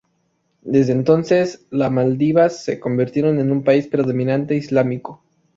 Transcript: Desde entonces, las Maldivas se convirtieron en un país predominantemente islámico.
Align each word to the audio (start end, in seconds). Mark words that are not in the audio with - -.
Desde 0.63 0.93
entonces, 0.93 1.67
las 1.69 1.91
Maldivas 1.91 2.63
se 2.63 2.79
convirtieron 2.79 3.37
en 3.37 3.51
un 3.51 3.63
país 3.63 3.85
predominantemente 3.85 4.55
islámico. 4.55 5.21